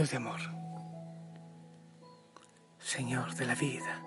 Dios 0.00 0.12
de 0.12 0.16
amor, 0.16 0.40
Señor 2.78 3.34
de 3.34 3.44
la 3.44 3.54
vida, 3.54 4.02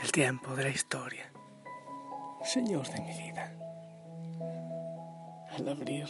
del 0.00 0.10
tiempo, 0.10 0.56
de 0.56 0.62
la 0.62 0.70
historia, 0.70 1.30
Señor 2.42 2.88
de 2.88 3.02
mi 3.02 3.12
vida. 3.12 3.52
Al 5.50 5.68
abrir 5.68 6.08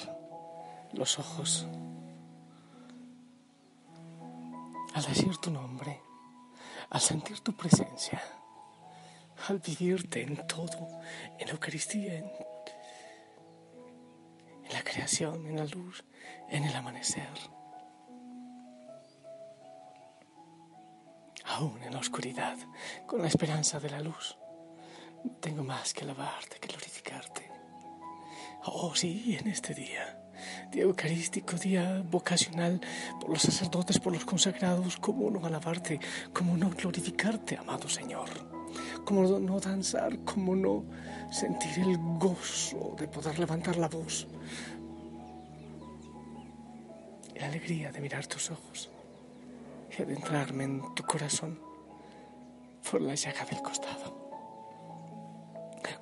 los 0.92 1.18
ojos, 1.18 1.66
al 4.94 5.02
decir 5.02 5.38
tu 5.38 5.50
nombre, 5.50 6.00
al 6.90 7.00
sentir 7.00 7.40
tu 7.40 7.52
presencia, 7.56 8.22
al 9.48 9.58
vivirte 9.58 10.22
en 10.22 10.46
todo, 10.46 11.00
en 11.40 11.48
la 11.48 11.54
Eucaristía, 11.54 12.14
en, 12.14 12.30
en 14.62 14.72
la 14.72 14.84
creación, 14.84 15.48
en 15.48 15.56
la 15.56 15.64
luz, 15.64 16.04
en 16.48 16.62
el 16.62 16.76
amanecer. 16.76 17.53
Aún 21.54 21.80
en 21.84 21.92
la 21.92 22.00
oscuridad, 22.00 22.56
con 23.06 23.22
la 23.22 23.28
esperanza 23.28 23.78
de 23.78 23.90
la 23.90 24.00
luz. 24.00 24.36
Tengo 25.40 25.62
más 25.62 25.94
que 25.94 26.02
alabarte, 26.02 26.58
que 26.58 26.68
glorificarte. 26.68 27.50
Oh, 28.66 28.94
sí, 28.94 29.36
en 29.38 29.46
este 29.48 29.72
día, 29.72 30.18
día 30.72 30.82
eucarístico, 30.82 31.56
día 31.56 32.02
vocacional, 32.10 32.80
por 33.20 33.30
los 33.30 33.42
sacerdotes, 33.42 34.00
por 34.00 34.12
los 34.12 34.24
consagrados, 34.24 34.96
¿cómo 34.96 35.30
no 35.30 35.46
alabarte? 35.46 36.00
¿Cómo 36.32 36.56
no 36.56 36.70
glorificarte, 36.70 37.56
amado 37.56 37.88
Señor? 37.88 38.30
¿Cómo 39.04 39.38
no 39.38 39.60
danzar? 39.60 40.24
¿Cómo 40.24 40.56
no 40.56 40.84
sentir 41.30 41.78
el 41.78 41.96
gozo 41.98 42.96
de 42.98 43.06
poder 43.06 43.38
levantar 43.38 43.76
la 43.76 43.88
voz? 43.88 44.26
La 47.36 47.46
alegría 47.46 47.92
de 47.92 48.00
mirar 48.00 48.26
tus 48.26 48.50
ojos 48.50 48.93
y 49.98 50.02
adentrarme 50.02 50.64
en 50.64 50.94
tu 50.94 51.04
corazón 51.04 51.58
por 52.90 53.00
la 53.00 53.14
llaga 53.14 53.44
del 53.44 53.62
costado. 53.62 54.24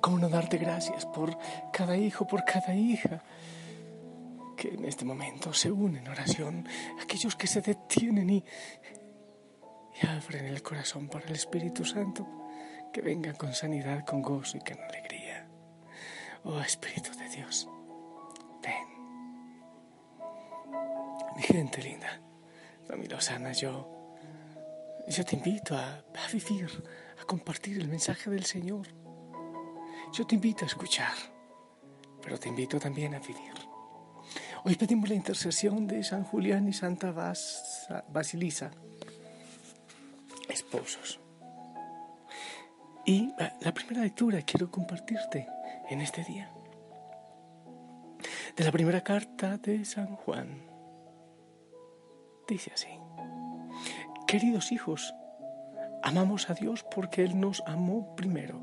¿Cómo 0.01 0.19
no 0.19 0.29
darte 0.29 0.57
gracias 0.57 1.05
por 1.05 1.37
cada 1.71 1.95
hijo, 1.97 2.25
por 2.27 2.43
cada 2.43 2.75
hija 2.75 3.23
que 4.57 4.69
en 4.69 4.85
este 4.85 5.05
momento 5.05 5.53
se 5.53 5.71
unen 5.71 6.03
en 6.03 6.11
oración, 6.11 6.67
aquellos 7.01 7.35
que 7.35 7.47
se 7.47 7.61
detienen 7.61 8.29
y, 8.29 8.45
y 10.01 10.07
abren 10.07 10.45
el 10.45 10.61
corazón 10.61 11.07
para 11.07 11.25
el 11.25 11.33
Espíritu 11.33 11.85
Santo, 11.85 12.27
que 12.91 13.01
venga 13.01 13.33
con 13.33 13.53
sanidad, 13.53 14.05
con 14.05 14.21
gozo 14.21 14.57
y 14.57 14.61
con 14.61 14.81
alegría. 14.81 15.47
Oh 16.43 16.59
Espíritu 16.59 17.11
de 17.17 17.29
Dios, 17.29 17.67
ven. 18.61 18.87
Mi 21.35 21.41
gente 21.41 21.81
linda. 21.81 22.22
Familia 22.87 23.17
Osana, 23.17 23.53
yo, 23.53 23.87
yo 25.07 25.23
te 25.23 25.35
invito 25.35 25.75
a, 25.75 26.03
vivir, 26.31 26.67
a 27.21 27.25
compartir 27.25 27.79
el 27.79 27.87
mensaje 27.87 28.29
del 28.29 28.43
Señor. 28.43 28.87
Yo 30.11 30.27
te 30.27 30.35
invito 30.35 30.65
a 30.65 30.67
escuchar, 30.67 31.13
pero 32.21 32.37
te 32.37 32.49
invito 32.49 32.79
también 32.79 33.15
a 33.15 33.19
vivir. 33.19 33.53
Hoy 34.65 34.75
pedimos 34.75 35.09
la 35.09 35.15
intercesión 35.15 35.87
de 35.87 36.03
San 36.03 36.23
Julián 36.23 36.67
y 36.67 36.73
Santa 36.73 37.11
Bas, 37.11 37.87
Basilisa, 38.09 38.71
esposos. 40.49 41.19
Y 43.05 43.33
la 43.61 43.73
primera 43.73 44.01
lectura 44.01 44.41
quiero 44.41 44.71
compartirte 44.71 45.47
en 45.89 46.01
este 46.01 46.23
día. 46.23 46.49
De 48.55 48.63
la 48.63 48.71
primera 48.71 49.01
carta 49.01 49.57
de 49.57 49.83
San 49.83 50.15
Juan. 50.15 50.72
Dice 52.47 52.71
así, 52.73 52.89
queridos 54.27 54.71
hijos, 54.71 55.13
amamos 56.01 56.49
a 56.49 56.53
Dios 56.53 56.83
porque 56.83 57.23
Él 57.23 57.39
nos 57.39 57.63
amó 57.65 58.15
primero. 58.15 58.61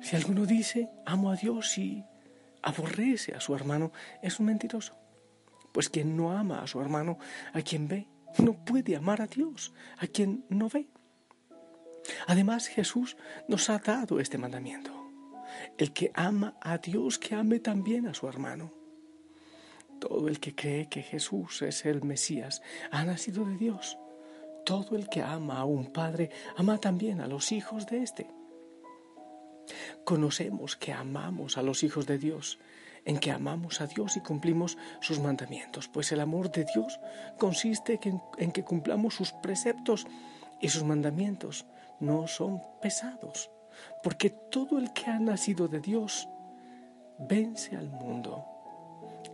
Si 0.00 0.16
alguno 0.16 0.46
dice, 0.46 0.90
amo 1.04 1.30
a 1.30 1.36
Dios 1.36 1.76
y 1.76 2.04
aborrece 2.62 3.34
a 3.34 3.40
su 3.40 3.54
hermano, 3.54 3.92
es 4.22 4.40
un 4.40 4.46
mentiroso. 4.46 4.98
Pues 5.72 5.90
quien 5.90 6.16
no 6.16 6.32
ama 6.32 6.62
a 6.62 6.66
su 6.66 6.80
hermano, 6.80 7.18
a 7.52 7.60
quien 7.60 7.86
ve, 7.86 8.08
no 8.38 8.54
puede 8.54 8.96
amar 8.96 9.20
a 9.20 9.26
Dios, 9.26 9.74
a 9.98 10.06
quien 10.06 10.44
no 10.48 10.68
ve. 10.68 10.88
Además, 12.26 12.66
Jesús 12.66 13.16
nos 13.46 13.68
ha 13.68 13.78
dado 13.78 14.20
este 14.20 14.38
mandamiento. 14.38 14.90
El 15.76 15.92
que 15.92 16.10
ama 16.14 16.56
a 16.62 16.78
Dios, 16.78 17.18
que 17.18 17.34
ame 17.34 17.60
también 17.60 18.06
a 18.06 18.14
su 18.14 18.26
hermano. 18.26 18.79
Todo 20.00 20.28
el 20.28 20.40
que 20.40 20.54
cree 20.54 20.88
que 20.88 21.02
Jesús 21.02 21.62
es 21.62 21.84
el 21.84 22.02
Mesías 22.02 22.62
ha 22.90 23.04
nacido 23.04 23.44
de 23.44 23.56
Dios. 23.56 23.98
Todo 24.64 24.96
el 24.96 25.08
que 25.08 25.22
ama 25.22 25.58
a 25.58 25.64
un 25.64 25.92
padre 25.92 26.30
ama 26.56 26.78
también 26.78 27.20
a 27.20 27.26
los 27.26 27.52
hijos 27.52 27.86
de 27.86 28.02
éste. 28.02 28.26
Conocemos 30.04 30.76
que 30.76 30.92
amamos 30.92 31.58
a 31.58 31.62
los 31.62 31.82
hijos 31.82 32.06
de 32.06 32.18
Dios, 32.18 32.58
en 33.04 33.18
que 33.18 33.30
amamos 33.30 33.80
a 33.80 33.86
Dios 33.86 34.16
y 34.16 34.20
cumplimos 34.20 34.76
sus 35.00 35.20
mandamientos, 35.20 35.88
pues 35.88 36.12
el 36.12 36.20
amor 36.20 36.50
de 36.50 36.66
Dios 36.74 36.98
consiste 37.38 37.98
en 38.38 38.52
que 38.52 38.64
cumplamos 38.64 39.14
sus 39.14 39.32
preceptos 39.32 40.06
y 40.60 40.68
sus 40.68 40.84
mandamientos 40.84 41.66
no 42.00 42.26
son 42.26 42.60
pesados, 42.82 43.50
porque 44.02 44.30
todo 44.30 44.78
el 44.78 44.92
que 44.92 45.06
ha 45.10 45.18
nacido 45.18 45.68
de 45.68 45.80
Dios 45.80 46.28
vence 47.18 47.76
al 47.76 47.88
mundo. 47.88 48.59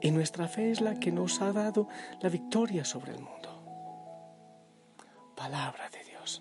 Y 0.07 0.13
nuestra 0.13 0.47
fe 0.47 0.71
es 0.71 0.81
la 0.81 0.95
que 0.95 1.11
nos 1.11 1.43
ha 1.43 1.53
dado 1.53 1.89
la 2.21 2.29
victoria 2.29 2.85
sobre 2.85 3.11
el 3.11 3.19
mundo. 3.19 4.95
Palabra 5.35 5.91
de 5.91 6.05
Dios. 6.05 6.41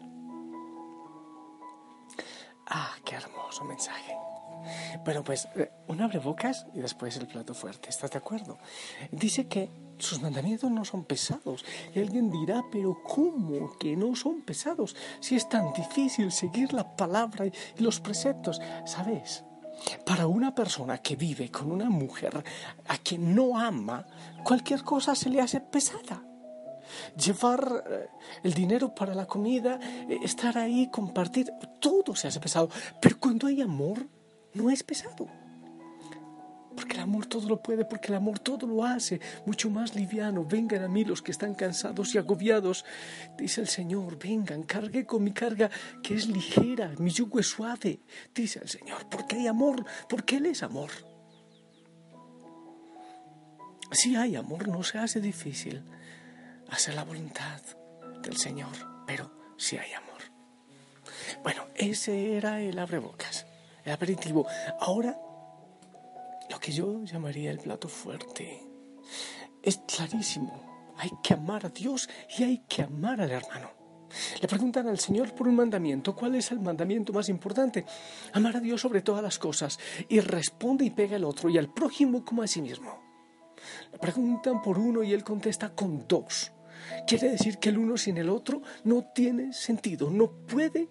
Ah, 2.68 2.92
qué 3.04 3.16
hermoso 3.16 3.64
mensaje. 3.64 4.16
Bueno, 5.04 5.24
pues 5.24 5.48
un 5.88 6.00
abrebocas 6.00 6.68
y 6.76 6.80
después 6.80 7.18
el 7.18 7.26
plato 7.26 7.56
fuerte. 7.56 7.90
¿Estás 7.90 8.12
de 8.12 8.20
acuerdo? 8.20 8.60
Dice 9.10 9.48
que 9.48 9.72
sus 9.98 10.22
mandamientos 10.22 10.70
no 10.70 10.86
son 10.86 11.04
pesados. 11.04 11.66
Y 11.96 12.00
alguien 12.02 12.30
dirá, 12.30 12.62
pero 12.72 13.02
¿cómo 13.02 13.76
que 13.80 13.98
no 13.98 14.16
son 14.16 14.42
pesados? 14.42 14.96
Si 15.22 15.36
es 15.36 15.50
tan 15.50 15.74
difícil 15.74 16.32
seguir 16.32 16.72
la 16.72 16.96
palabra 16.96 17.48
y 17.48 17.52
los 17.80 18.00
preceptos. 18.00 18.62
¿Sabes? 18.86 19.44
Para 20.06 20.28
una 20.28 20.54
persona 20.54 20.98
que 21.00 21.16
vive 21.16 21.52
con 21.52 21.72
una 21.72 21.90
mujer 21.90 22.44
a 22.88 22.98
quien 22.98 23.36
no 23.36 23.58
ama, 23.58 24.06
cualquier 24.44 24.84
cosa 24.84 25.16
se 25.16 25.30
le 25.30 25.42
hace 25.42 25.62
pesada. 25.62 26.24
Llevar 27.18 27.84
eh, 27.90 28.08
el 28.44 28.54
dinero 28.54 28.94
para 28.94 29.16
la 29.16 29.26
comida, 29.26 29.80
eh, 29.82 30.20
estar 30.24 30.58
ahí, 30.58 30.90
compartir, 30.92 31.52
todo 31.80 32.16
se 32.16 32.28
hace 32.28 32.40
pesado. 32.40 32.70
Pero 33.02 33.20
cuando 33.20 33.48
hay 33.48 33.62
amor, 33.62 34.08
no 34.54 34.70
es 34.70 34.84
pesado. 34.84 35.28
Porque 36.76 36.96
el 36.96 37.02
amor 37.02 37.26
todo 37.26 37.48
lo 37.48 37.62
puede, 37.62 37.86
porque 37.86 38.08
el 38.08 38.16
amor 38.16 38.40
todo 38.40 38.68
lo 38.68 38.84
hace, 38.84 39.20
mucho 39.46 39.70
más 39.70 39.96
liviano. 39.96 40.46
Vengan 40.46 40.84
a 40.84 40.88
mí 40.88 41.06
los 41.06 41.22
que 41.22 41.32
están 41.32 41.56
cansados 41.56 42.14
y 42.14 42.18
agobiados, 42.18 42.86
dice 43.38 43.62
el 43.62 43.68
Señor. 43.68 44.18
Vengan, 44.20 44.64
cargue 44.64 45.06
con 45.06 45.24
mi 45.24 45.32
carga 45.32 45.70
que 46.04 46.16
es 46.16 46.28
ligera, 46.28 46.92
mi 47.00 47.12
yugo 47.12 47.40
es 47.40 47.48
suave, 47.48 48.00
dice 48.34 48.60
el 48.60 48.70
Señor. 48.70 49.08
Porque 49.10 49.38
hay 49.38 49.48
amor, 49.48 49.86
porque 50.10 50.38
Él 50.38 50.48
es 50.48 50.64
amor. 50.64 50.92
Si 53.92 54.16
hay 54.16 54.36
amor, 54.36 54.68
no 54.68 54.84
se 54.84 54.98
hace 54.98 55.22
difícil 55.22 55.82
hacer 56.70 56.96
la 56.96 57.04
voluntad 57.04 57.62
del 58.22 58.36
Señor, 58.36 58.76
pero 59.06 59.32
si 59.58 59.78
hay 59.78 59.94
amor. 59.94 60.06
Ese 61.76 62.38
era 62.38 62.62
el 62.62 62.80
abrebocas, 62.80 63.46
el 63.84 63.92
aperitivo. 63.92 64.48
Ahora, 64.80 65.20
que 66.66 66.72
yo 66.72 67.04
llamaría 67.04 67.52
el 67.52 67.60
plato 67.60 67.88
fuerte. 67.88 68.60
Es 69.62 69.78
clarísimo. 69.86 70.96
Hay 70.98 71.12
que 71.22 71.36
amar 71.36 71.64
a 71.64 71.70
Dios 71.70 72.10
y 72.40 72.44
hay 72.44 72.64
que 72.68 72.82
amar 72.82 73.22
al 73.22 73.30
hermano. 73.30 73.70
Le 74.42 74.48
preguntan 74.48 74.88
al 74.88 74.98
Señor 74.98 75.36
por 75.36 75.48
un 75.48 75.58
mandamiento, 75.58 76.16
¿cuál 76.16 76.34
es 76.34 76.50
el 76.50 76.60
mandamiento 76.60 77.14
más 77.14 77.30
importante? 77.30 77.86
Amar 78.34 78.58
a 78.58 78.60
Dios 78.62 78.82
sobre 78.82 79.04
todas 79.04 79.22
las 79.22 79.38
cosas. 79.38 79.78
Y 80.10 80.22
responde 80.22 80.86
y 80.86 80.90
pega 80.90 81.18
el 81.18 81.26
otro, 81.26 81.52
y 81.52 81.60
al 81.60 81.72
prójimo 81.72 82.26
como 82.26 82.42
a 82.42 82.48
sí 82.48 82.64
mismo. 82.64 83.00
Le 83.92 84.00
preguntan 84.00 84.64
por 84.64 84.80
uno 84.80 85.04
y 85.04 85.14
él 85.14 85.24
contesta 85.24 85.76
con 85.76 86.08
dos. 86.08 86.52
Quiere 87.06 87.30
decir 87.30 87.60
que 87.60 87.70
el 87.70 87.78
uno 87.78 87.96
sin 87.96 88.18
el 88.18 88.30
otro 88.30 88.64
no 88.86 89.04
tiene 89.14 89.54
sentido, 89.54 90.10
no 90.10 90.32
puede 90.32 90.90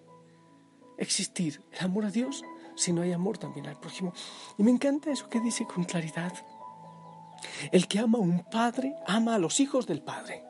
existir 0.97 1.61
el 1.73 1.83
amor 1.83 2.05
a 2.05 2.11
Dios 2.11 2.45
si 2.75 2.93
no 2.93 3.01
hay 3.01 3.11
amor 3.11 3.37
también 3.37 3.67
al 3.67 3.79
prójimo. 3.79 4.13
Y 4.57 4.63
me 4.63 4.71
encanta 4.71 5.11
eso 5.11 5.29
que 5.29 5.39
dice 5.39 5.65
con 5.65 5.83
claridad. 5.83 6.33
El 7.71 7.87
que 7.87 7.99
ama 7.99 8.17
a 8.19 8.21
un 8.21 8.43
padre 8.43 8.95
ama 9.07 9.35
a 9.35 9.39
los 9.39 9.59
hijos 9.59 9.87
del 9.87 10.01
padre. 10.01 10.43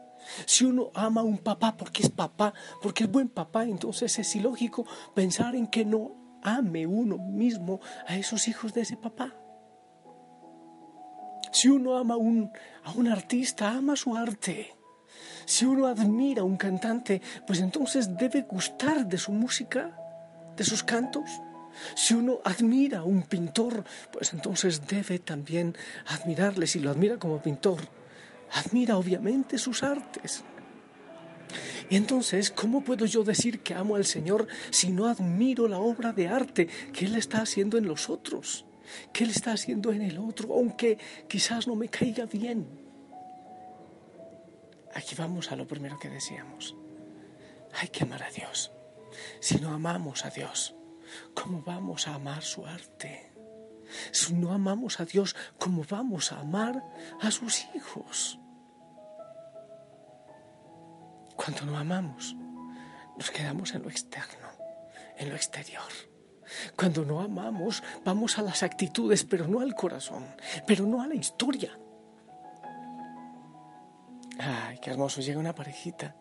Si 0.46 0.66
uno 0.66 0.92
ama 0.94 1.22
a 1.22 1.24
un 1.24 1.38
papá 1.38 1.78
porque 1.78 2.04
es 2.04 2.10
papá, 2.10 2.54
porque 2.82 3.04
es 3.04 3.12
buen 3.12 3.30
papá, 3.30 3.64
entonces 3.64 4.18
es 4.18 4.36
ilógico 4.36 4.86
pensar 5.14 5.56
en 5.56 5.68
que 5.68 5.86
no 5.86 6.40
ame 6.42 6.86
uno 6.88 7.18
mismo 7.18 7.80
a 8.08 8.16
esos 8.16 8.48
hijos 8.48 8.74
de 8.74 8.82
ese 8.82 8.98
papá. 8.98 9.34
Si 11.52 11.70
uno 11.70 11.98
ama 11.98 12.18
un, 12.18 12.52
a 12.84 12.92
un 12.92 13.08
artista, 13.08 13.72
ama 13.72 13.96
su 13.96 14.16
arte. 14.16 14.76
Si 15.46 15.66
uno 15.66 15.88
admira 15.88 16.42
a 16.42 16.46
un 16.46 16.58
cantante, 16.58 17.22
pues 17.48 17.60
entonces 17.60 18.18
debe 18.18 18.42
gustar 18.42 19.08
de 19.08 19.18
su 19.18 19.32
música, 19.32 19.98
de 20.56 20.64
sus 20.64 20.84
cantos. 20.84 21.30
Si 21.96 22.14
uno 22.14 22.40
admira 22.44 23.00
a 23.00 23.04
un 23.04 23.24
pintor, 23.24 23.84
pues 24.12 24.34
entonces 24.34 24.88
debe 24.88 25.20
también 25.20 25.76
admirarle, 26.08 26.68
si 26.68 26.80
lo 26.80 26.90
admira 26.90 27.18
como 27.18 27.42
pintor, 27.42 27.80
admira 28.52 28.98
obviamente 28.98 29.58
sus 29.58 29.84
artes. 29.84 30.44
Y 31.90 31.96
entonces, 31.96 32.52
¿cómo 32.52 32.84
puedo 32.84 33.06
yo 33.06 33.24
decir 33.24 33.62
que 33.62 33.74
amo 33.74 33.96
al 33.96 34.06
Señor 34.06 34.48
si 34.72 34.92
no 34.92 35.06
admiro 35.06 35.68
la 35.68 35.80
obra 35.80 36.14
de 36.14 36.28
arte 36.28 36.68
que 36.92 37.06
Él 37.06 37.16
está 37.16 37.42
haciendo 37.42 37.78
en 37.78 37.88
los 37.88 38.10
otros? 38.10 38.66
Que 39.14 39.24
Él 39.24 39.30
está 39.30 39.52
haciendo 39.52 39.92
en 39.92 40.02
el 40.02 40.18
otro, 40.18 40.54
aunque 40.54 40.98
quizás 41.28 41.68
no 41.68 41.76
me 41.76 41.90
caiga 41.90 42.26
bien. 42.26 42.68
Aquí 44.94 45.16
vamos 45.16 45.52
a 45.52 45.56
lo 45.56 45.68
primero 45.68 46.00
que 46.00 46.10
decíamos. 46.10 46.76
Hay 47.74 47.90
que 47.90 48.04
amar 48.04 48.24
a 48.24 48.32
Dios. 48.32 48.72
Si 49.40 49.58
no 49.58 49.74
amamos 49.74 50.26
a 50.26 50.30
Dios, 50.30 50.75
¿cómo 51.34 51.62
vamos 51.62 52.08
a 52.08 52.16
amar 52.16 52.42
su 52.44 52.66
arte? 52.66 53.32
Si 54.12 54.34
no 54.34 54.52
amamos 54.52 55.00
a 55.00 55.06
Dios, 55.06 55.36
¿cómo 55.60 55.84
vamos 55.90 56.32
a 56.32 56.40
amar 56.40 56.84
a 57.22 57.32
sus 57.32 57.66
hijos? 57.76 58.40
Cuando 61.36 61.66
no 61.66 61.78
amamos, 61.78 62.36
nos 63.18 63.32
quedamos 63.32 63.74
en 63.76 63.84
lo 63.84 63.90
externo, 63.90 64.48
en 65.18 65.30
lo 65.30 65.36
exterior. 65.36 65.84
Cuando 66.76 67.04
no 67.04 67.22
amamos, 67.22 67.84
vamos 68.04 68.38
a 68.38 68.42
las 68.42 68.64
actitudes, 68.64 69.24
pero 69.24 69.48
no 69.48 69.60
al 69.60 69.76
corazón, 69.76 70.26
pero 70.66 70.86
no 70.86 71.02
a 71.02 71.08
la 71.08 71.16
historia. 71.16 71.78
Ay, 74.38 74.80
qué 74.82 74.92
hermoso, 74.92 75.22
llega 75.22 75.40
una 75.40 75.56
parejita. 75.56 76.16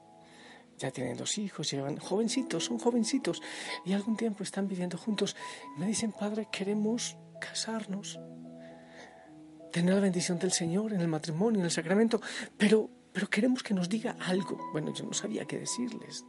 Ya 0.79 0.91
tienen 0.91 1.17
dos 1.17 1.39
hijos, 1.39 1.71
llevan 1.71 1.97
jovencitos, 1.99 2.65
son 2.65 2.79
jovencitos, 2.79 3.43
y 3.85 3.93
algún 3.93 4.17
tiempo 4.17 4.43
están 4.43 4.67
viviendo 4.69 4.99
juntos. 4.99 5.37
Me 5.77 5.87
dicen, 5.87 6.13
Padre, 6.13 6.49
queremos 6.51 7.17
casarnos, 7.41 8.19
tener 9.73 9.95
la 9.95 10.01
bendición 10.01 10.39
del 10.39 10.53
Señor 10.53 10.93
en 10.93 11.01
el 11.01 11.09
matrimonio, 11.09 11.61
en 11.61 11.67
el 11.67 11.71
sacramento, 11.71 12.21
pero, 12.57 12.91
pero 13.13 13.29
queremos 13.29 13.63
que 13.63 13.75
nos 13.75 13.89
diga 13.89 14.17
algo. 14.21 14.59
Bueno, 14.73 14.93
yo 14.93 15.05
no 15.05 15.13
sabía 15.13 15.45
qué 15.45 15.59
decirles. 15.59 16.25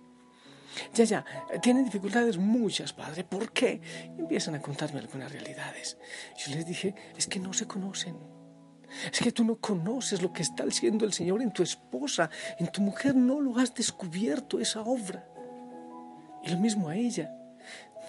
Ya, 0.94 1.06
ya, 1.06 1.26
tienen 1.62 1.86
dificultades 1.86 2.38
muchas, 2.38 2.94
padre. 2.94 3.24
¿Por 3.24 3.52
qué? 3.52 3.82
Y 4.18 4.22
empiezan 4.22 4.56
a 4.56 4.62
contarme 4.62 5.00
algunas 5.00 5.32
realidades. 5.32 5.98
Yo 6.38 6.56
les 6.56 6.66
dije, 6.66 6.96
es 7.16 7.28
que 7.28 7.40
no 7.40 7.54
se 7.54 7.68
conocen. 7.68 8.35
Es 9.12 9.20
que 9.20 9.32
tú 9.32 9.44
no 9.44 9.58
conoces 9.58 10.22
lo 10.22 10.32
que 10.32 10.42
está 10.42 10.64
haciendo 10.64 11.06
el 11.06 11.14
Señor 11.14 11.42
en 11.42 11.52
tu 11.52 11.64
esposa, 11.64 12.30
en 12.60 12.72
tu 12.72 12.82
mujer, 12.82 13.16
no 13.16 13.40
lo 13.42 13.58
has 13.58 13.74
descubierto 13.74 14.60
esa 14.60 14.82
obra. 14.82 15.28
Y 16.44 16.50
lo 16.50 16.60
mismo 16.60 16.90
a 16.90 16.96
ella. 16.96 17.32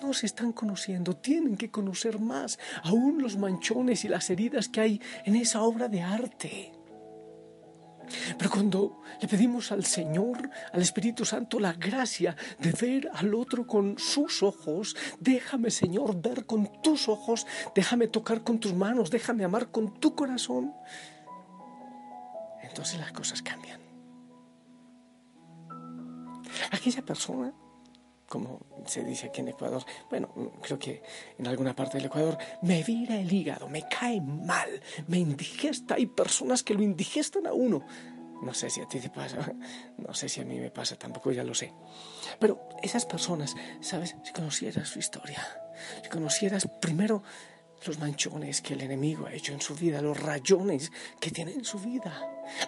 No 0.02 0.12
se 0.12 0.26
están 0.26 0.52
conociendo, 0.52 1.16
tienen 1.16 1.56
que 1.56 1.70
conocer 1.70 2.20
más, 2.20 2.58
aún 2.82 3.22
los 3.22 3.38
manchones 3.38 4.04
y 4.04 4.08
las 4.08 4.28
heridas 4.28 4.68
que 4.68 4.80
hay 4.80 5.00
en 5.24 5.36
esa 5.36 5.62
obra 5.62 5.88
de 5.88 6.02
arte. 6.02 6.75
Pero 8.38 8.50
cuando 8.50 9.02
le 9.20 9.28
pedimos 9.28 9.72
al 9.72 9.84
Señor, 9.84 10.50
al 10.72 10.82
Espíritu 10.82 11.24
Santo, 11.24 11.58
la 11.58 11.72
gracia 11.72 12.36
de 12.58 12.72
ver 12.72 13.10
al 13.12 13.34
otro 13.34 13.66
con 13.66 13.98
sus 13.98 14.42
ojos, 14.42 14.96
déjame 15.20 15.70
Señor 15.70 16.20
ver 16.20 16.46
con 16.46 16.82
tus 16.82 17.08
ojos, 17.08 17.46
déjame 17.74 18.08
tocar 18.08 18.42
con 18.42 18.58
tus 18.58 18.74
manos, 18.74 19.10
déjame 19.10 19.44
amar 19.44 19.70
con 19.70 19.98
tu 20.00 20.14
corazón, 20.14 20.72
entonces 22.62 22.98
las 22.98 23.12
cosas 23.12 23.42
cambian. 23.42 23.80
Aquella 26.70 27.02
persona 27.02 27.52
como 28.28 28.60
se 28.86 29.04
dice 29.04 29.26
aquí 29.28 29.40
en 29.40 29.48
Ecuador, 29.48 29.84
bueno, 30.10 30.28
creo 30.62 30.78
que 30.78 31.02
en 31.38 31.46
alguna 31.46 31.74
parte 31.74 31.98
del 31.98 32.06
Ecuador, 32.06 32.38
me 32.62 32.82
vira 32.82 33.16
el 33.16 33.32
hígado, 33.32 33.68
me 33.68 33.82
cae 33.88 34.20
mal, 34.20 34.68
me 35.06 35.18
indigesta. 35.18 35.94
Hay 35.94 36.06
personas 36.06 36.62
que 36.62 36.74
lo 36.74 36.82
indigestan 36.82 37.46
a 37.46 37.52
uno. 37.52 37.86
No 38.42 38.52
sé 38.52 38.68
si 38.68 38.80
a 38.80 38.86
ti 38.86 39.00
te 39.00 39.08
pasa, 39.08 39.52
no 39.98 40.12
sé 40.12 40.28
si 40.28 40.40
a 40.40 40.44
mí 40.44 40.58
me 40.58 40.70
pasa, 40.70 40.96
tampoco 40.96 41.32
ya 41.32 41.44
lo 41.44 41.54
sé. 41.54 41.72
Pero 42.38 42.68
esas 42.82 43.06
personas, 43.06 43.54
¿sabes? 43.80 44.16
Si 44.24 44.32
conocieras 44.32 44.88
su 44.88 44.98
historia, 44.98 45.40
si 46.02 46.08
conocieras 46.08 46.68
primero 46.80 47.22
los 47.84 47.98
manchones 47.98 48.60
que 48.60 48.74
el 48.74 48.80
enemigo 48.80 49.26
ha 49.26 49.32
hecho 49.32 49.52
en 49.52 49.60
su 49.60 49.74
vida, 49.74 50.00
los 50.00 50.20
rayones 50.20 50.90
que 51.20 51.30
tiene 51.30 51.52
en 51.52 51.64
su 51.64 51.78
vida, 51.78 52.20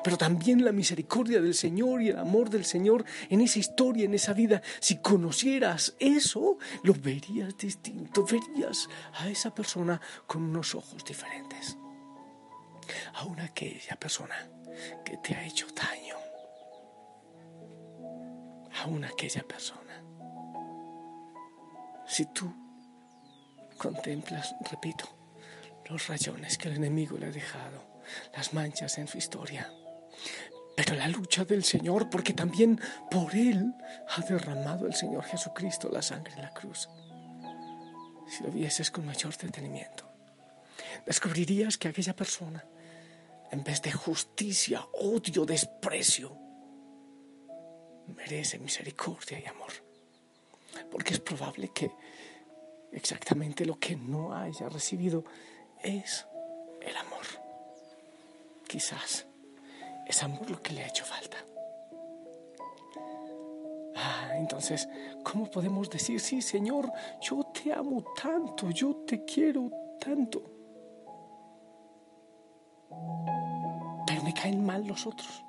pero 0.04 0.16
también 0.16 0.64
la 0.64 0.72
misericordia 0.72 1.40
del 1.40 1.54
Señor 1.54 2.02
y 2.02 2.08
el 2.08 2.18
amor 2.18 2.50
del 2.50 2.64
Señor 2.64 3.04
en 3.28 3.40
esa 3.40 3.58
historia, 3.58 4.04
en 4.04 4.14
esa 4.14 4.32
vida. 4.32 4.62
Si 4.80 4.98
conocieras 4.98 5.94
eso, 5.98 6.58
lo 6.82 6.94
verías 6.94 7.56
distinto, 7.56 8.24
verías 8.24 8.88
a 9.14 9.28
esa 9.28 9.54
persona 9.54 10.00
con 10.26 10.42
unos 10.42 10.74
ojos 10.74 11.04
diferentes. 11.04 11.76
Aún 13.14 13.40
aquella 13.40 13.96
persona 13.96 14.48
que 15.04 15.16
te 15.18 15.34
ha 15.34 15.44
hecho 15.44 15.66
daño, 15.74 16.16
aún 18.82 19.04
aquella 19.04 19.42
persona. 19.42 20.02
Si 22.06 22.24
tú 22.26 22.67
contemplas, 23.78 24.54
repito, 24.70 25.08
los 25.88 26.06
rayones 26.08 26.58
que 26.58 26.68
el 26.68 26.76
enemigo 26.76 27.16
le 27.16 27.26
ha 27.26 27.30
dejado, 27.30 28.02
las 28.34 28.52
manchas 28.52 28.98
en 28.98 29.08
su 29.08 29.16
historia, 29.16 29.72
pero 30.76 30.94
la 30.94 31.08
lucha 31.08 31.44
del 31.44 31.64
Señor, 31.64 32.10
porque 32.10 32.34
también 32.34 32.80
por 33.10 33.34
Él 33.34 33.74
ha 34.10 34.20
derramado 34.20 34.86
el 34.86 34.94
Señor 34.94 35.24
Jesucristo 35.24 35.88
la 35.90 36.02
sangre 36.02 36.34
en 36.34 36.42
la 36.42 36.52
cruz. 36.52 36.88
Si 38.28 38.44
lo 38.44 38.50
vieses 38.50 38.90
con 38.90 39.06
mayor 39.06 39.36
detenimiento, 39.36 40.08
descubrirías 41.06 41.78
que 41.78 41.88
aquella 41.88 42.14
persona, 42.14 42.64
en 43.50 43.64
vez 43.64 43.80
de 43.82 43.90
justicia, 43.92 44.84
odio, 44.92 45.46
desprecio, 45.46 46.36
merece 48.14 48.58
misericordia 48.58 49.40
y 49.40 49.46
amor. 49.46 49.72
Porque 50.90 51.14
es 51.14 51.20
probable 51.20 51.70
que 51.74 51.90
exactamente 52.92 53.64
lo 53.64 53.78
que 53.78 53.96
no 53.96 54.34
haya 54.34 54.68
recibido 54.68 55.24
es 55.82 56.26
el 56.80 56.96
amor. 56.96 57.26
Quizás 58.66 59.26
es 60.06 60.22
amor 60.22 60.50
lo 60.50 60.62
que 60.62 60.72
le 60.72 60.84
ha 60.84 60.88
hecho 60.88 61.04
falta. 61.04 61.36
Ah, 63.96 64.30
entonces, 64.36 64.88
¿cómo 65.24 65.50
podemos 65.50 65.90
decir, 65.90 66.20
sí, 66.20 66.40
Señor, 66.40 66.90
yo 67.20 67.42
te 67.44 67.72
amo 67.72 68.04
tanto, 68.20 68.70
yo 68.70 68.96
te 69.06 69.24
quiero 69.24 69.70
tanto? 70.00 70.42
Pero 74.06 74.22
me 74.22 74.32
caen 74.32 74.64
mal 74.64 74.86
los 74.86 75.06
otros. 75.06 75.44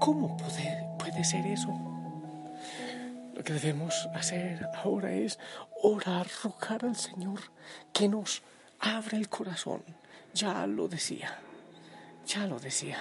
¿Cómo 0.00 0.36
puede, 0.36 0.88
puede 0.98 1.24
ser 1.24 1.46
eso? 1.46 1.97
Lo 3.38 3.44
que 3.44 3.52
debemos 3.52 4.08
hacer 4.14 4.66
ahora 4.82 5.12
es 5.12 5.38
orar, 5.80 6.26
rogar 6.42 6.84
al 6.84 6.96
Señor 6.96 7.38
que 7.92 8.08
nos 8.08 8.42
abra 8.80 9.16
el 9.16 9.28
corazón. 9.28 9.80
Ya 10.34 10.66
lo 10.66 10.88
decía, 10.88 11.38
ya 12.26 12.48
lo 12.48 12.58
decía. 12.58 12.98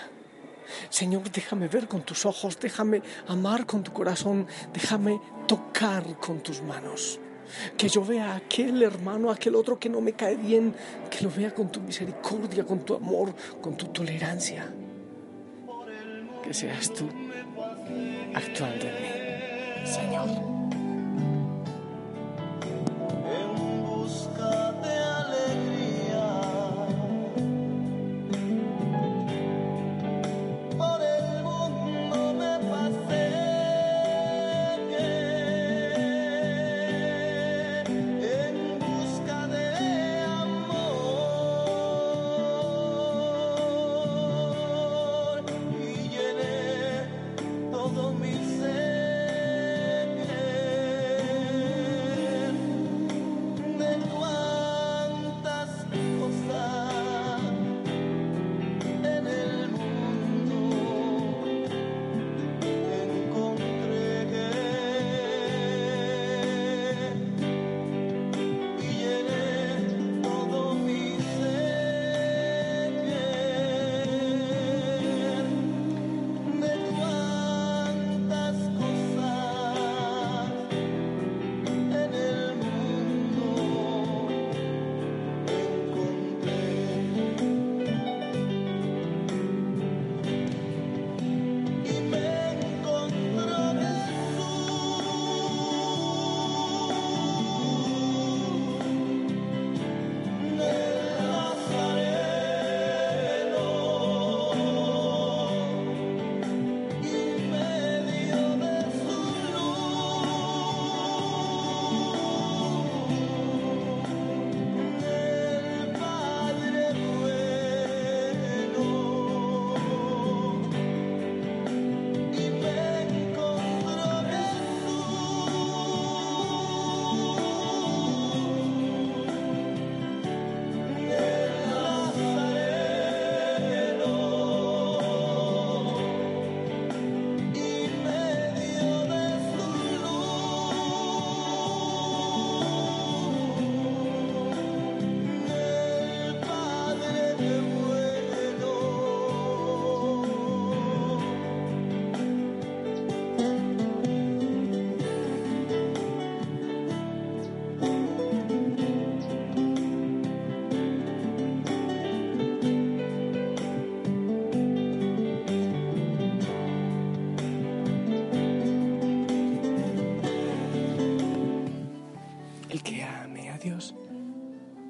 Señor, 0.92 1.32
déjame 1.32 1.68
ver 1.68 1.88
con 1.88 2.04
tus 2.04 2.28
ojos, 2.28 2.60
déjame 2.60 3.02
amar 3.28 3.66
con 3.66 3.82
tu 3.82 3.92
corazón, 3.92 4.46
déjame 4.72 5.20
tocar 5.48 6.20
con 6.20 6.44
tus 6.44 6.62
manos. 6.62 7.20
Que 7.76 7.90
yo 7.90 8.06
vea 8.06 8.34
a 8.34 8.36
aquel 8.36 8.84
hermano, 8.84 9.32
a 9.32 9.34
aquel 9.34 9.56
otro 9.56 9.80
que 9.80 9.90
no 9.90 10.02
me 10.02 10.14
cae 10.14 10.36
bien, 10.36 10.76
que 11.10 11.24
lo 11.24 11.32
vea 11.32 11.52
con 11.52 11.72
tu 11.72 11.82
misericordia, 11.82 12.64
con 12.64 12.86
tu 12.86 12.94
amor, 12.94 13.34
con 13.60 13.76
tu 13.76 13.88
tolerancia. 13.88 14.72
Que 16.44 16.54
seas 16.54 16.94
tú 16.94 17.10
actuando 18.36 18.86
en 18.86 19.02
mí, 19.02 19.17
Señor. 19.88 20.57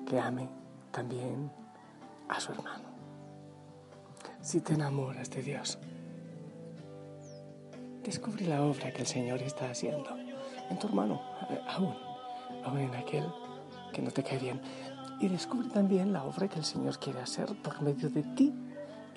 Que 0.07 0.19
ame 0.19 0.47
también 0.91 1.51
a 2.29 2.39
su 2.39 2.53
hermano. 2.53 2.85
Si 4.41 4.61
te 4.61 4.73
enamoras 4.73 5.29
de 5.29 5.43
Dios, 5.43 5.77
descubre 8.03 8.47
la 8.47 8.63
obra 8.63 8.91
que 8.91 9.01
el 9.01 9.07
Señor 9.07 9.41
está 9.41 9.69
haciendo 9.69 10.15
en 10.69 10.79
tu 10.79 10.87
hermano, 10.87 11.21
aún, 11.67 11.93
aún 12.63 12.79
en 12.79 12.95
aquel 12.95 13.25
que 13.91 14.01
no 14.01 14.11
te 14.11 14.23
cae 14.23 14.39
bien. 14.39 14.61
Y 15.19 15.27
descubre 15.27 15.67
también 15.69 16.13
la 16.13 16.23
obra 16.23 16.47
que 16.47 16.59
el 16.59 16.65
Señor 16.65 16.99
quiere 16.99 17.19
hacer 17.19 17.47
por 17.61 17.81
medio 17.81 18.09
de 18.09 18.23
ti 18.23 18.53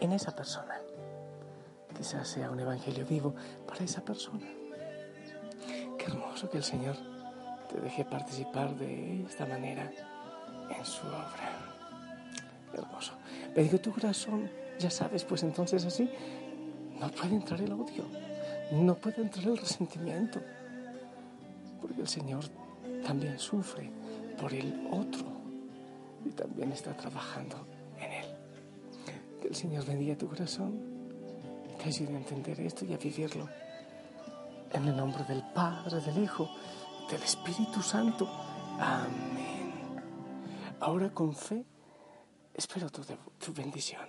en 0.01 0.13
esa 0.13 0.35
persona. 0.35 0.75
Quizás 1.97 2.27
sea 2.27 2.51
un 2.51 2.59
evangelio 2.59 3.07
vivo 3.07 3.35
para 3.69 3.85
esa 3.85 4.01
persona. 4.01 4.47
Qué 5.99 6.07
hermoso 6.07 6.51
que 6.51 6.57
el 6.57 6.65
Señor 6.65 6.97
te 7.69 7.81
deje 7.81 8.05
participar 8.05 8.75
de 8.75 9.23
esta 9.23 9.47
manera 9.47 9.93
en 10.77 10.85
su 10.85 11.07
obra. 11.07 11.59
Hermoso. 12.73 13.13
Bendigo 13.55 13.79
tu 13.79 13.93
corazón, 13.93 14.49
ya 14.79 14.91
sabes, 14.91 15.25
pues 15.25 15.43
entonces 15.43 15.85
así 15.85 16.09
no 16.99 17.11
puede 17.11 17.35
entrar 17.35 17.61
el 17.61 17.73
odio, 17.73 18.05
no 18.73 18.95
puede 18.95 19.23
entrar 19.23 19.47
el 19.49 19.59
resentimiento, 19.59 20.41
porque 21.81 22.01
el 22.03 22.09
Señor 22.09 22.45
también 23.05 23.39
sufre 23.39 23.91
por 24.41 24.53
el 24.55 24.87
otro 24.91 25.27
y 26.25 26.31
también 26.31 26.73
está 26.73 26.97
trabajando 26.97 27.67
en 27.99 28.13
él. 28.13 28.27
Que 29.41 29.49
el 29.49 29.55
Señor 29.55 29.85
bendiga 29.85 30.17
tu 30.17 30.29
corazón, 30.29 30.79
te 31.79 31.89
ayude 31.89 32.15
a 32.15 32.19
entender 32.19 32.61
esto 32.61 32.85
y 32.85 32.93
a 32.93 32.97
vivirlo. 32.97 33.49
En 34.73 34.87
el 34.87 34.97
nombre 34.97 35.25
del 35.25 35.43
Padre, 35.53 36.01
del 36.01 36.23
Hijo, 36.23 36.49
del 37.11 37.23
Espíritu 37.23 37.83
Santo. 37.83 38.29
Amén. 38.79 39.50
Ahora 40.81 41.11
con 41.11 41.35
fe 41.35 41.63
espero 42.55 42.89
tu, 42.89 43.03
tu 43.39 43.53
bendición. 43.53 44.09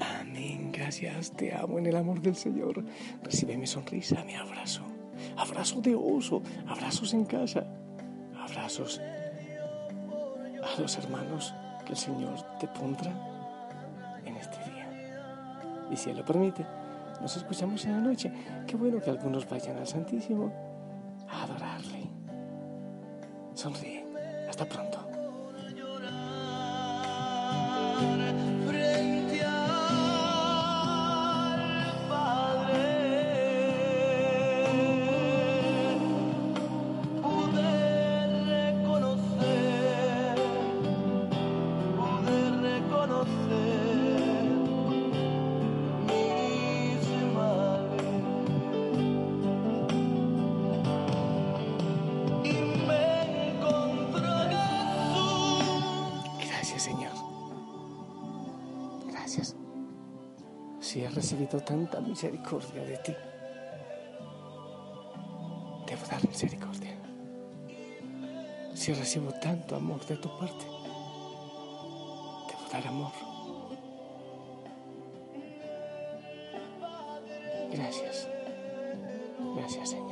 Amén. 0.00 0.72
Gracias. 0.72 1.32
Te 1.32 1.54
amo 1.54 1.78
en 1.78 1.86
el 1.86 1.96
amor 1.96 2.22
del 2.22 2.36
Señor. 2.36 2.82
Recibe 3.22 3.58
mi 3.58 3.66
sonrisa, 3.66 4.24
mi 4.24 4.34
abrazo. 4.34 4.82
Abrazo 5.36 5.82
de 5.82 5.94
oso. 5.94 6.42
Abrazos 6.66 7.12
en 7.12 7.26
casa. 7.26 7.66
Abrazos 8.34 8.98
a 10.62 10.80
los 10.80 10.96
hermanos 10.96 11.54
que 11.84 11.92
el 11.92 11.98
Señor 11.98 12.40
te 12.58 12.66
pondrá. 12.68 13.31
Y 15.92 15.96
si 15.96 16.10
Él 16.10 16.16
lo 16.16 16.24
permite, 16.24 16.66
nos 17.20 17.36
escuchamos 17.36 17.84
en 17.84 17.92
la 17.92 18.00
noche. 18.00 18.32
Qué 18.66 18.76
bueno 18.76 18.98
que 18.98 19.10
algunos 19.10 19.48
vayan 19.48 19.76
al 19.76 19.86
Santísimo 19.86 20.50
a 21.28 21.44
adorarle. 21.44 22.08
Sonríe. 23.54 24.06
Hasta 24.48 24.64
pronto. 24.64 25.01
si 60.92 61.02
he 61.02 61.08
recibido 61.08 61.58
tanta 61.60 62.02
misericordia 62.02 62.84
de 62.84 62.98
ti, 62.98 63.14
debo 65.86 66.06
dar 66.06 66.22
misericordia. 66.28 66.98
Si 68.74 68.92
recibo 68.92 69.32
tanto 69.40 69.74
amor 69.74 70.04
de 70.04 70.16
tu 70.18 70.28
parte, 70.38 70.66
debo 72.48 72.64
dar 72.70 72.86
amor. 72.86 73.12
Gracias. 77.72 78.28
Gracias, 79.56 79.88
Señor. 79.88 80.11